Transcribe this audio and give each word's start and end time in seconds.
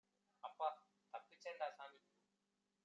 அப்பா 0.43 0.67
தப்பிச்சேன்டா 1.13 1.67
சாமி 1.77 1.99